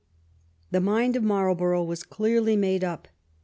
The 0.71 0.81
mind 0.81 1.15
of 1.15 1.21
Marlborough 1.21 1.83
was 1.83 2.01
clearly 2.01 2.55
made 2.55 2.83
up. 2.83 3.07